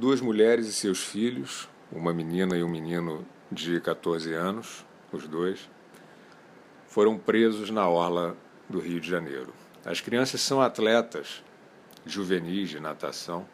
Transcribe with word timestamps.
duas 0.00 0.22
mulheres 0.22 0.66
e 0.66 0.72
seus 0.72 1.04
filhos, 1.04 1.68
uma 1.92 2.10
menina 2.10 2.56
e 2.56 2.64
um 2.64 2.68
menino 2.70 3.22
de 3.52 3.78
14 3.82 4.32
anos, 4.32 4.82
os 5.12 5.28
dois, 5.28 5.68
foram 6.88 7.18
presos 7.18 7.68
na 7.68 7.86
orla 7.86 8.34
do 8.66 8.80
Rio 8.80 8.98
de 8.98 9.06
Janeiro. 9.06 9.52
As 9.84 10.00
crianças 10.00 10.40
são 10.40 10.58
atletas 10.58 11.44
juvenis 12.06 12.70
de 12.70 12.80
natação 12.80 13.46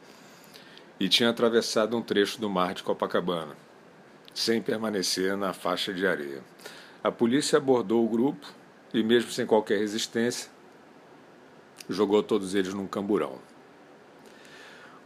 e 1.00 1.08
tinham 1.08 1.32
atravessado 1.32 1.96
um 1.96 2.00
trecho 2.00 2.40
do 2.40 2.48
mar 2.48 2.74
de 2.74 2.84
Copacabana, 2.84 3.56
sem 4.32 4.62
permanecer 4.62 5.36
na 5.36 5.52
faixa 5.52 5.92
de 5.92 6.06
areia. 6.06 6.44
A 7.02 7.10
polícia 7.10 7.56
abordou 7.56 8.04
o 8.04 8.08
grupo 8.08 8.46
e, 8.94 9.02
mesmo 9.02 9.32
sem 9.32 9.46
qualquer 9.46 9.80
resistência, 9.80 10.48
jogou 11.90 12.22
todos 12.22 12.54
eles 12.54 12.72
num 12.72 12.86
camburão. 12.86 13.36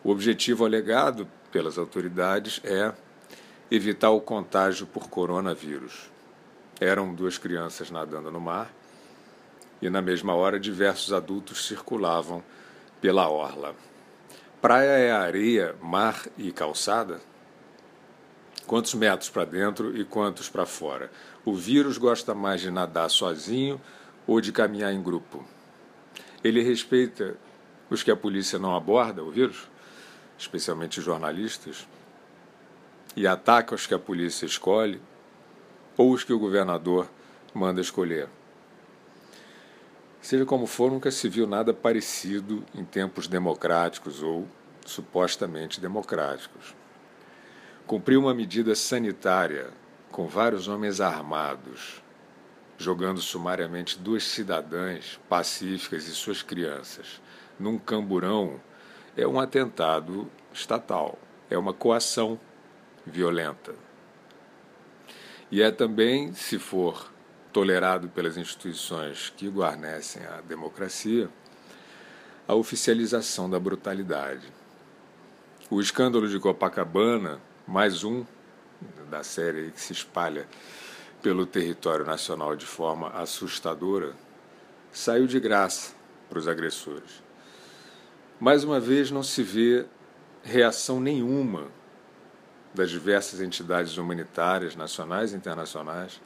O 0.03 0.11
objetivo 0.11 0.64
alegado 0.64 1.29
pelas 1.53 1.77
autoridades 1.77 2.61
é 2.65 2.93
evitar 3.70 4.11
o 4.11 4.20
contágio 4.20 4.87
por 4.87 5.11
coronavírus. 5.11 6.11
Eram 6.80 7.15
duas 7.15 7.37
crianças 7.37 7.91
nadando 7.91 8.30
no 8.30 8.41
mar 8.41 8.73
e, 9.83 9.91
na 9.91 10.01
mesma 10.01 10.34
hora, 10.34 10.59
diversos 10.59 11.12
adultos 11.12 11.66
circulavam 11.66 12.42
pela 13.01 13.28
orla. 13.28 13.75
Praia 14.61 14.98
é 14.98 15.11
areia, 15.11 15.77
mar 15.83 16.27
e 16.39 16.51
calçada? 16.51 17.20
Quantos 18.67 18.95
metros 18.95 19.28
para 19.28 19.45
dentro 19.45 19.97
e 19.97 20.05
quantos 20.05 20.48
para 20.48 20.64
fora? 20.64 21.11
O 21.45 21.55
vírus 21.55 21.98
gosta 21.98 22.34
mais 22.34 22.61
de 22.61 22.70
nadar 22.70 23.11
sozinho 23.11 23.80
ou 24.27 24.41
de 24.41 24.53
caminhar 24.53 24.92
em 24.92 25.03
grupo? 25.03 25.45
Ele 26.42 26.62
respeita 26.62 27.37
os 27.91 28.03
que 28.03 28.11
a 28.11 28.17
polícia 28.17 28.59
não 28.59 28.77
aborda, 28.77 29.23
o 29.23 29.30
vírus, 29.30 29.69
especialmente 30.41 31.01
jornalistas, 31.01 31.87
e 33.15 33.27
ataca 33.27 33.75
os 33.75 33.87
que 33.87 33.95
a 33.95 33.98
polícia 33.98 34.47
escolhe 34.47 35.01
ou 35.97 36.11
os 36.12 36.25
que 36.25 36.33
o 36.33 36.39
governador 36.39 37.09
manda 37.53 37.81
escolher. 37.81 38.28
Seja 40.23 40.47
como 40.47 40.67
for, 40.67 40.91
nunca 40.91 41.11
se 41.11 41.29
viu 41.29 41.47
nada 41.47 41.75
parecido 41.75 42.64
em 42.75 42.84
tempos 42.84 43.29
democráticos 43.29 44.23
ou 44.23 44.48
supostamente 44.87 45.81
democráticos. 45.81 46.75
Cumpriu 47.86 48.20
uma 48.20 48.34
medida 48.34 48.75
sanitária 48.75 49.70
com 50.11 50.27
vários 50.27 50.69
homens 50.69 51.01
armados, 51.01 52.03
jogando 52.79 53.20
sumariamente 53.20 53.98
duas 53.98 54.25
cidadãs 54.25 55.20
pacíficas 55.29 56.07
e 56.07 56.12
suas 56.12 56.42
crianças 56.42 57.20
num 57.61 57.79
camburão, 57.79 58.59
é 59.17 59.27
um 59.27 59.39
atentado 59.39 60.27
estatal, 60.53 61.19
é 61.48 61.56
uma 61.56 61.73
coação 61.73 62.39
violenta. 63.06 63.75
E 65.51 65.62
é 65.62 65.70
também, 65.70 66.33
se 66.33 66.59
for 66.59 67.11
tolerado 67.53 68.09
pelas 68.09 68.37
instituições 68.37 69.33
que 69.37 69.48
guarnecem 69.48 70.25
a 70.25 70.41
democracia, 70.41 71.29
a 72.47 72.55
oficialização 72.55 73.51
da 73.51 73.59
brutalidade. 73.59 74.47
O 75.69 75.81
escândalo 75.81 76.29
de 76.29 76.39
Copacabana, 76.39 77.41
mais 77.67 78.05
um 78.05 78.25
da 79.09 79.23
série 79.23 79.70
que 79.70 79.81
se 79.81 79.92
espalha 79.92 80.48
pelo 81.23 81.47
território 81.47 82.05
nacional 82.05 82.57
de 82.57 82.67
forma 82.67 83.09
assustadora, 83.11 84.14
saiu 84.92 85.27
de 85.27 85.39
graça 85.39 85.95
para 86.29 86.39
os 86.39 86.48
agressores. 86.48 87.23
Mais 88.41 88.64
uma 88.64 88.81
vez, 88.81 89.11
não 89.11 89.23
se 89.23 89.42
vê 89.42 89.87
reação 90.42 91.00
nenhuma 91.00 91.69
das 92.74 92.91
diversas 92.91 93.41
entidades 93.41 93.96
humanitárias, 93.96 94.77
nacionais 94.77 95.33
e 95.33 95.36
internacionais, 95.36 96.20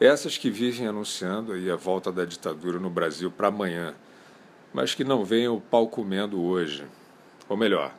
essas 0.00 0.36
que 0.36 0.50
vivem 0.50 0.86
anunciando 0.86 1.52
aí 1.52 1.70
a 1.70 1.76
volta 1.76 2.10
da 2.10 2.24
ditadura 2.24 2.78
no 2.78 2.90
Brasil 2.90 3.30
para 3.30 3.48
amanhã, 3.48 3.94
mas 4.72 4.94
que 4.94 5.04
não 5.04 5.24
veem 5.24 5.48
o 5.48 5.60
pau 5.60 5.88
comendo 5.88 6.42
hoje. 6.42 6.84
Ou 7.48 7.56
melhor, 7.56 7.94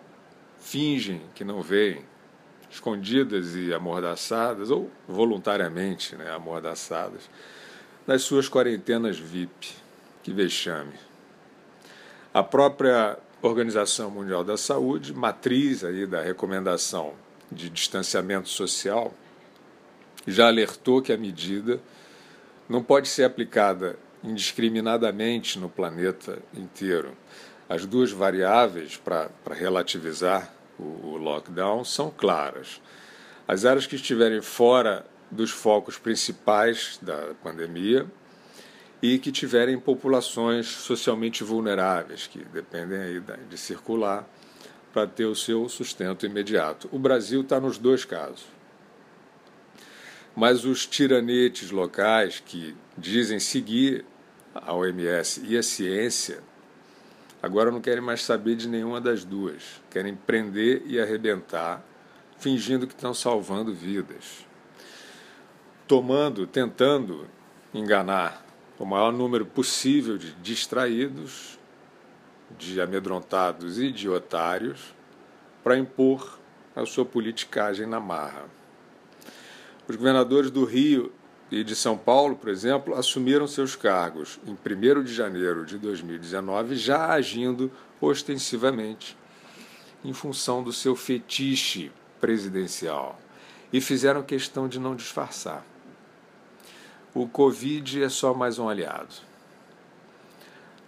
fingem 0.60 1.22
que 1.34 1.44
não 1.44 1.62
veem, 1.62 2.04
escondidas 2.70 3.56
e 3.56 3.74
amordaçadas, 3.74 4.70
ou 4.70 4.92
voluntariamente 5.08 6.16
né, 6.16 6.30
amordaçadas, 6.32 7.30
nas 8.06 8.24
suas 8.24 8.50
quarentenas 8.50 9.18
VIP. 9.18 9.74
Que 10.22 10.34
vexame. 10.34 10.94
A 12.34 12.44
própria 12.44 13.18
Organização 13.48 14.10
Mundial 14.10 14.44
da 14.44 14.58
Saúde, 14.58 15.14
matriz 15.14 15.84
aí 15.84 16.06
da 16.06 16.22
recomendação 16.22 17.14
de 17.52 17.70
distanciamento 17.70 18.50
social, 18.50 19.14
já 20.26 20.48
alertou 20.48 21.02
que 21.02 21.14
a 21.14 21.18
medida 21.18 21.80
não 22.68 22.84
pode 22.84 23.08
ser 23.08 23.24
aplicada 23.24 23.98
indiscriminadamente 24.24 25.60
no 25.60 25.70
planeta 25.70 26.40
inteiro. 26.54 27.16
As 27.70 27.86
duas 27.86 28.12
variáveis 28.12 28.98
para 28.98 29.30
relativizar 29.52 30.52
o, 30.80 30.84
o 30.84 31.18
lockdown 31.18 31.84
são 31.84 32.10
claras. 32.10 32.82
As 33.48 33.64
áreas 33.64 33.86
que 33.86 33.96
estiverem 33.96 34.42
fora 34.42 35.06
dos 35.30 35.52
focos 35.52 35.98
principais 35.98 36.98
da 37.02 37.34
pandemia 37.44 38.08
e 39.06 39.20
que 39.20 39.32
tiverem 39.32 39.80
populações 39.80 40.66
socialmente 40.66 41.44
vulneráveis, 41.44 42.26
que 42.26 42.40
dependem 42.46 42.98
aí 42.98 43.22
de 43.48 43.56
circular 43.56 44.28
para 44.92 45.06
ter 45.06 45.26
o 45.26 45.36
seu 45.36 45.70
sustento 45.70 46.26
imediato. 46.26 46.90
O 46.92 46.98
Brasil 46.98 47.42
está 47.42 47.60
nos 47.60 47.78
dois 47.78 48.04
casos. 48.04 48.48
Mas 50.36 50.66
os 50.66 50.88
tiranetes 50.88 51.70
locais 51.70 52.42
que 52.44 52.76
dizem 52.98 53.40
seguir 53.40 54.04
a 54.56 54.74
OMS 54.74 55.44
e 55.46 55.56
a 55.56 55.62
ciência, 55.62 56.42
agora 57.44 57.70
não 57.70 57.82
querem 57.82 58.02
mais 58.02 58.24
saber 58.24 58.56
de 58.56 58.68
nenhuma 58.68 59.00
das 59.00 59.24
duas. 59.24 59.82
Querem 59.92 60.16
prender 60.16 60.82
e 60.88 61.00
arrebentar, 61.00 61.86
fingindo 62.40 62.88
que 62.88 62.96
estão 62.96 63.14
salvando 63.14 63.72
vidas. 63.72 64.48
Tomando, 65.88 66.48
tentando 66.48 67.28
enganar 67.72 68.45
o 68.78 68.86
maior 68.86 69.12
número 69.12 69.46
possível 69.46 70.18
de 70.18 70.32
distraídos 70.34 71.58
de 72.58 72.80
amedrontados 72.80 73.80
e 73.80 73.92
de 73.92 74.10
otários 74.10 74.94
para 75.64 75.78
impor 75.78 76.38
a 76.76 76.86
sua 76.86 77.06
politicagem 77.06 77.88
na 77.88 78.00
marra. 78.00 78.46
Os 79.88 79.96
governadores 79.96 80.52
do 80.52 80.66
Rio 80.66 81.12
e 81.52 81.64
de 81.64 81.76
São 81.76 81.98
Paulo, 81.98 82.36
por 82.36 82.50
exemplo, 82.50 82.96
assumiram 82.96 83.48
seus 83.48 83.76
cargos 83.76 84.40
em 84.46 84.52
1 84.52 85.04
de 85.04 85.14
janeiro 85.14 85.66
de 85.66 85.78
2019, 85.78 86.76
já 86.76 87.08
agindo 87.12 87.72
ostensivamente 88.02 89.18
em 90.04 90.14
função 90.14 90.64
do 90.64 90.74
seu 90.74 90.96
fetiche 90.96 91.92
presidencial 92.20 93.20
e 93.72 93.80
fizeram 93.80 94.22
questão 94.24 94.68
de 94.68 94.80
não 94.80 94.96
disfarçar. 94.96 95.66
O 97.18 97.30
Covid 97.30 98.04
é 98.04 98.10
só 98.10 98.34
mais 98.34 98.60
um 98.60 98.68
aliado. 98.68 99.16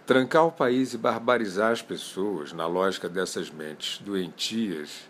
Trancar 0.06 0.44
o 0.44 0.52
país 0.52 0.92
e 0.92 0.98
barbarizar 0.98 1.72
as 1.72 1.80
pessoas, 1.80 2.52
na 2.52 2.66
lógica 2.66 3.08
dessas 3.08 3.48
mentes 3.48 3.98
doentias, 4.02 5.08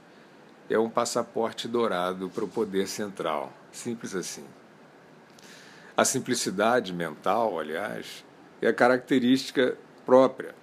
é 0.70 0.78
um 0.78 0.88
passaporte 0.88 1.66
dourado 1.66 2.30
para 2.30 2.44
o 2.44 2.48
poder 2.48 2.86
central. 2.86 3.52
Simples 3.72 4.14
assim. 4.14 4.44
A 5.96 6.04
simplicidade 6.04 6.92
mental, 6.92 7.58
aliás, 7.58 8.24
é 8.62 8.68
a 8.68 8.72
característica 8.72 9.76
própria 10.06 10.54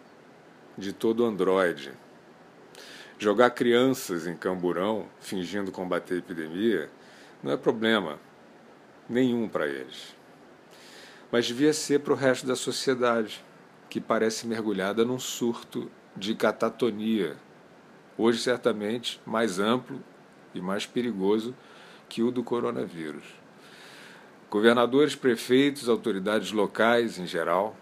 de 0.78 0.94
todo 0.94 1.26
androide. 1.26 1.92
Jogar 3.20 3.50
crianças 3.50 4.26
em 4.26 4.38
camburão, 4.38 5.06
fingindo 5.20 5.70
combater 5.70 6.14
a 6.14 6.20
epidemia, 6.20 6.90
não 7.44 7.52
é 7.52 7.58
problema 7.58 8.18
nenhum 9.10 9.50
para 9.50 9.68
eles. 9.68 10.16
Mas 11.36 11.48
devia 11.48 11.74
ser 11.74 12.00
para 12.00 12.14
o 12.14 12.16
resto 12.16 12.48
da 12.48 12.56
sociedade 12.56 13.44
que 13.90 14.00
parece 14.00 14.48
mergulhada 14.48 15.04
num 15.04 15.20
surto 15.20 15.92
de 16.16 16.34
catatonia, 16.34 17.36
hoje 18.18 18.40
certamente 18.40 19.20
mais 19.26 19.60
amplo 19.60 20.02
e 20.54 20.62
mais 20.62 20.86
perigoso 20.86 21.54
que 22.08 22.24
o 22.24 22.32
do 22.32 22.42
coronavírus. 22.42 23.26
Governadores, 24.50 25.14
prefeitos, 25.14 25.90
autoridades 25.90 26.54
locais 26.54 27.20
em 27.20 27.28
geral 27.28 27.76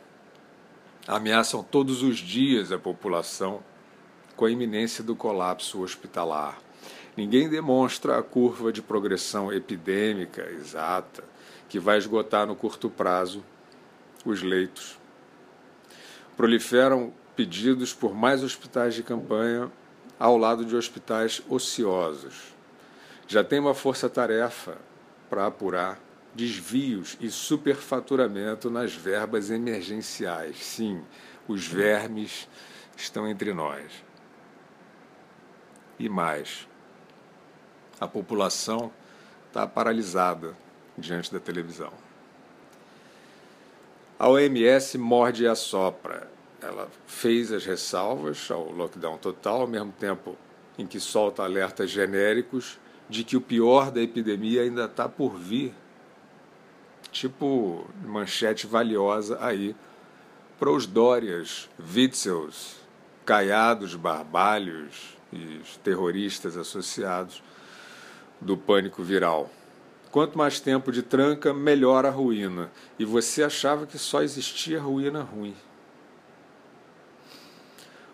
ameaçam 1.08 1.62
todos 1.62 2.02
os 2.02 2.18
dias 2.18 2.72
a 2.72 2.80
população 2.80 3.64
com 4.36 4.46
a 4.46 4.50
iminência 4.50 5.04
do 5.04 5.16
colapso 5.16 5.80
hospitalar. 5.84 6.58
Ninguém 7.16 7.48
demonstra 7.48 8.18
a 8.18 8.24
curva 8.24 8.74
de 8.74 8.82
progressão 8.82 9.54
epidêmica 9.54 10.42
exata 10.50 11.33
que 11.74 11.80
vai 11.80 11.98
esgotar 11.98 12.46
no 12.46 12.56
curto 12.56 12.88
prazo 12.88 13.44
os 14.24 14.44
leitos 14.44 15.00
proliferam 16.38 17.12
pedidos 17.36 17.96
por 17.96 18.14
mais 18.14 18.44
hospitais 18.44 18.94
de 18.94 19.02
campanha 19.02 19.72
ao 20.20 20.38
lado 20.38 20.64
de 20.66 20.76
hospitais 20.76 21.42
ociosos. 21.50 22.54
Já 23.28 23.44
tem 23.44 23.58
uma 23.58 23.74
força-tarefa 23.74 24.78
para 25.32 25.48
apurar 25.48 26.00
desvios 26.36 27.18
e 27.20 27.32
superfaturamento 27.32 28.70
nas 28.70 28.94
verbas 28.94 29.50
emergenciais. 29.50 30.64
Sim, 30.64 31.04
os 31.48 31.66
vermes 31.66 32.48
estão 32.96 33.28
entre 33.28 33.52
nós. 33.52 33.92
E 35.98 36.08
mais, 36.08 36.68
a 38.00 38.08
população 38.08 38.94
está 39.50 39.66
paralisada 39.66 40.56
diante 40.98 41.32
da 41.32 41.40
televisão. 41.40 41.92
A 44.18 44.30
OMS 44.30 44.98
morde 44.98 45.44
e 45.44 45.48
assopra. 45.48 46.30
Ela 46.62 46.88
fez 47.06 47.52
as 47.52 47.66
ressalvas 47.66 48.50
ao 48.50 48.72
lockdown 48.72 49.18
total, 49.18 49.62
ao 49.62 49.68
mesmo 49.68 49.92
tempo 49.92 50.38
em 50.78 50.88
que 50.88 51.00
solta 51.00 51.44
alertas 51.44 51.90
genéricos 51.90 52.80
de 53.10 53.24
que 53.24 53.36
o 53.36 53.42
pior 53.42 53.92
da 53.92 54.02
epidemia 54.02 54.62
ainda 54.62 54.86
está 54.86 55.10
por 55.10 55.36
vir. 55.36 55.74
Tipo 57.12 57.86
manchete 58.04 58.66
valiosa 58.66 59.38
aí 59.42 59.76
para 60.58 60.72
os 60.72 60.86
Dórias, 60.88 61.70
Witzels, 61.94 62.78
Caiados, 63.26 63.96
Barbalhos 63.96 65.18
e 65.32 65.58
os 65.58 65.78
terroristas 65.78 66.56
associados 66.56 67.44
do 68.40 68.56
pânico 68.56 69.04
viral. 69.04 69.50
Quanto 70.14 70.38
mais 70.38 70.60
tempo 70.60 70.92
de 70.92 71.02
tranca, 71.02 71.56
melhor 71.56 72.06
a 72.06 72.12
ruína. 72.12 72.70
E 73.00 73.04
você 73.04 73.42
achava 73.42 73.88
que 73.88 73.98
só 73.98 74.22
existia 74.22 74.80
ruína 74.80 75.24
ruim. 75.24 75.56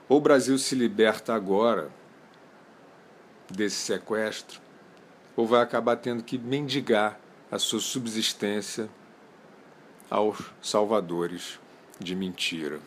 Ou 0.07 0.18
o 0.18 0.22
Brasil 0.22 0.57
se 0.57 0.75
liberta 0.75 1.34
agora 1.34 1.92
desse 3.51 3.75
sequestro, 3.75 4.62
ou 5.36 5.46
vai 5.46 5.62
acabar 5.62 5.98
tendo 5.98 6.24
que 6.24 6.38
mendigar 6.38 7.19
a 7.51 7.60
sua 7.60 7.81
subsistência 7.81 8.90
aos 10.10 10.54
salvadores 10.62 11.60
de 12.00 12.16
mentira. 12.16 12.80